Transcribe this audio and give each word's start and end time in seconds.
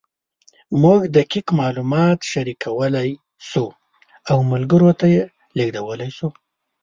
موږ 0.83 0.99
دقیق 1.17 1.47
معلومات 1.59 2.19
شریکولی 2.31 3.09
شو 3.49 3.65
او 4.31 4.37
ملګرو 4.51 4.89
ته 4.99 5.05
یې 5.13 5.23
لېږدولی 5.57 6.09
شو. 6.17 6.27